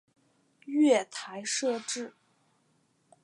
[0.65, 2.15] 月台设置